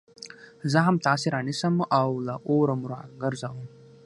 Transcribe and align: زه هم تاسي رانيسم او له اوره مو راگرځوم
زه 0.71 0.79
هم 0.87 0.95
تاسي 1.05 1.27
رانيسم 1.35 1.75
او 1.99 2.09
له 2.27 2.35
اوره 2.49 2.73
مو 2.79 2.85
راگرځوم 2.93 3.59